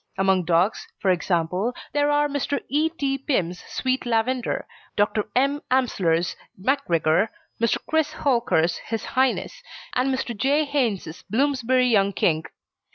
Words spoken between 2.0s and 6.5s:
are Mr. E. T. Pimm's Sweet Lavender, Dr. M. Amsler's